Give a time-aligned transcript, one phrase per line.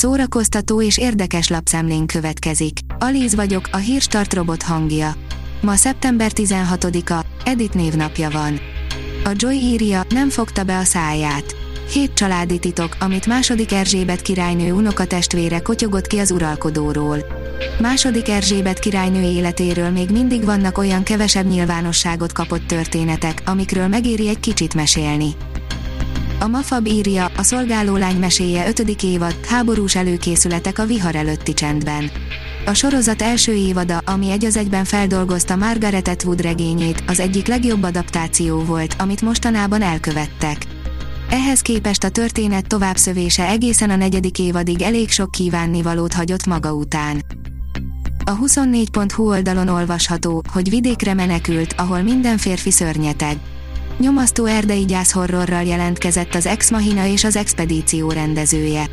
[0.00, 2.78] szórakoztató és érdekes lapszemlén következik.
[2.98, 5.14] Alíz vagyok, a hírstart robot hangja.
[5.60, 8.60] Ma szeptember 16-a, Edit névnapja van.
[9.24, 11.56] A Joy írja, nem fogta be a száját.
[11.92, 17.24] Hét családi titok, amit második Erzsébet királynő unokatestvére kotyogott ki az uralkodóról.
[17.80, 24.40] Második Erzsébet királynő életéről még mindig vannak olyan kevesebb nyilvánosságot kapott történetek, amikről megéri egy
[24.40, 25.34] kicsit mesélni.
[26.42, 29.02] A Mafab írja, a szolgálólány meséje 5.
[29.02, 32.10] évad, háborús előkészületek a vihar előtti csendben.
[32.66, 37.82] A sorozat első évada, ami egy az egyben feldolgozta Margaret Atwood regényét, az egyik legjobb
[37.82, 40.56] adaptáció volt, amit mostanában elkövettek.
[41.30, 47.24] Ehhez képest a történet továbbszövése egészen a negyedik évadig elég sok kívánnivalót hagyott maga után.
[48.24, 53.36] A 24.hu oldalon olvasható, hogy vidékre menekült, ahol minden férfi szörnyeteg.
[54.00, 58.86] Nyomasztó erdei gyászhorrorral jelentkezett az Ex Machina és az Expedíció rendezője.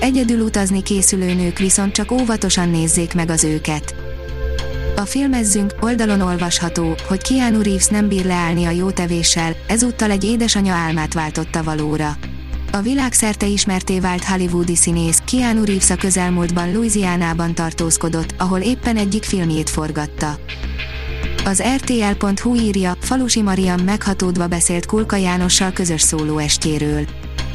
[0.00, 3.94] Egyedül utazni készülő nők viszont csak óvatosan nézzék meg az őket.
[4.96, 10.24] A filmezzünk oldalon olvasható, hogy Keanu Reeves nem bír leállni a jó tevéssel, ezúttal egy
[10.24, 12.16] édesanya álmát váltotta valóra.
[12.72, 19.22] A világszerte ismerté vált hollywoodi színész Keanu Reeves a közelmúltban Louisianában tartózkodott, ahol éppen egyik
[19.22, 20.38] filmjét forgatta.
[21.48, 27.06] Az RTL.hu írja, Falusi Mariam meghatódva beszélt Kulka Jánossal közös szólóestjéről.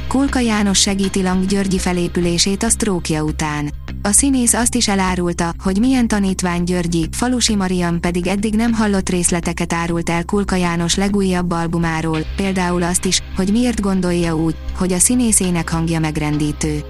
[0.08, 3.72] Kulka János segíti Lang Györgyi felépülését a sztrókja után.
[4.02, 9.10] A színész azt is elárulta, hogy milyen tanítvány Györgyi, Falusi Mariam pedig eddig nem hallott
[9.10, 14.94] részleteket árult el Kulka János legújabb albumáról, például azt is, hogy miért gondolja úgy, hogy
[14.94, 16.84] a színészének hangja megrendítő.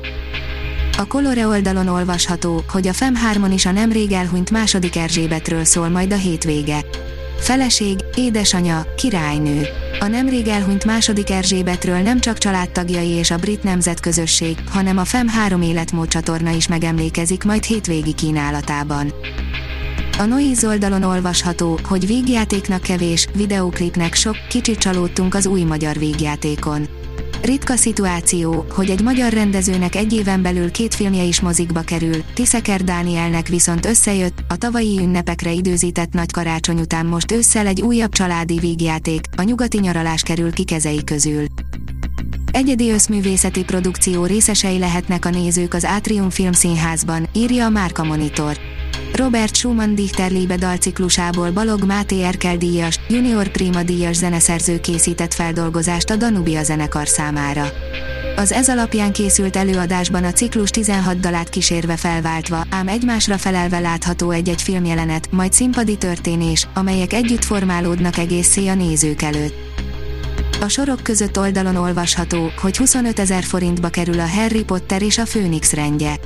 [0.98, 5.90] A Colore oldalon olvasható, hogy a FEM 3 is a nemrég elhunyt második Erzsébetről szól
[5.90, 6.86] majd a hétvége.
[7.38, 9.68] Feleség, édesanya, királynő.
[10.00, 15.28] A nemrég elhunyt második Erzsébetről nem csak családtagjai és a brit nemzetközösség, hanem a FEM
[15.28, 19.14] 3 életmód csatorna is megemlékezik majd hétvégi kínálatában.
[20.18, 26.88] A Noiz oldalon olvasható, hogy vígjátéknak kevés, videóklipnek sok, kicsit csalódtunk az új magyar vígjátékon.
[27.44, 32.84] Ritka szituáció, hogy egy magyar rendezőnek egy éven belül két filmje is mozikba kerül, Tiszeker
[32.84, 38.60] Dánielnek viszont összejött, a tavalyi ünnepekre időzített nagy karácsony után most ősszel egy újabb családi
[38.60, 41.46] vígjáték, a nyugati nyaralás kerül ki kezei közül.
[42.52, 48.58] Egyedi összművészeti produkció részesei lehetnek a nézők az Átrium Filmszínházban, írja a Márka Monitor.
[49.16, 56.10] Robert Schumann Dichter Liebe dalciklusából Balog Máté Erkel díjas, Junior Prima díjas zeneszerző készített feldolgozást
[56.10, 57.66] a Danubia zenekar számára.
[58.36, 64.32] Az ez alapján készült előadásban a ciklus 16 dalát kísérve felváltva, ám egymásra felelve látható
[64.32, 69.56] egy-egy filmjelenet, majd színpadi történés, amelyek együtt formálódnak egészé a nézők előtt.
[70.62, 75.26] A sorok között oldalon olvasható, hogy 25 ezer forintba kerül a Harry Potter és a
[75.26, 76.20] Főnix rendje.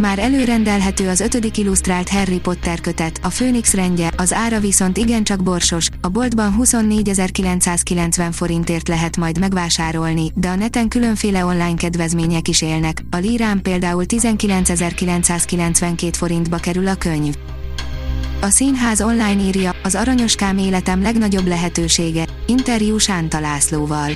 [0.00, 5.42] Már előrendelhető az ötödik illusztrált Harry Potter kötet, a Főnix rendje, az ára viszont igencsak
[5.42, 12.62] borsos, a boltban 24.990 forintért lehet majd megvásárolni, de a neten különféle online kedvezmények is
[12.62, 17.34] élnek, a lírán például 19.992 forintba kerül a könyv.
[18.40, 24.10] A színház online írja, az aranyoskám életem legnagyobb lehetősége, interjú Sánta Lászlóval.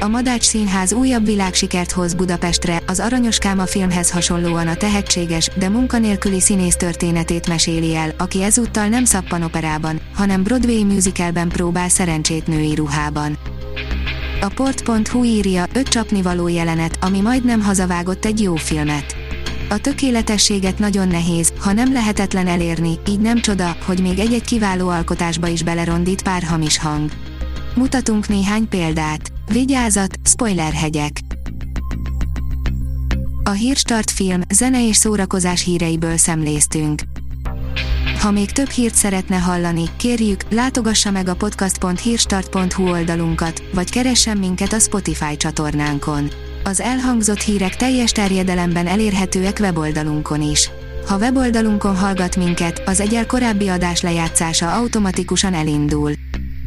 [0.00, 5.68] A Madács Színház újabb világsikert hoz Budapestre, az Aranyoskám a filmhez hasonlóan a tehetséges, de
[5.68, 12.74] munkanélküli színész történetét meséli el, aki ezúttal nem szappanoperában, hanem Broadway musicalben próbál szerencsét női
[12.74, 13.38] ruhában.
[14.40, 19.16] A port.hu írja, öt csapnivaló jelenet, ami majdnem hazavágott egy jó filmet.
[19.68, 24.88] A tökéletességet nagyon nehéz, ha nem lehetetlen elérni, így nem csoda, hogy még egy-egy kiváló
[24.88, 27.10] alkotásba is belerondít pár hamis hang.
[27.76, 29.32] Mutatunk néhány példát.
[29.52, 31.12] Vigyázat, spoilerhegyek!
[33.42, 37.02] A Hírstart film, zene és szórakozás híreiből szemléztünk.
[38.20, 44.72] Ha még több hírt szeretne hallani, kérjük, látogassa meg a podcast.hírstart.hu oldalunkat, vagy keressen minket
[44.72, 46.30] a Spotify csatornánkon.
[46.64, 50.70] Az elhangzott hírek teljes terjedelemben elérhetőek weboldalunkon is.
[51.06, 56.12] Ha weboldalunkon hallgat minket, az egyel korábbi adás lejátszása automatikusan elindul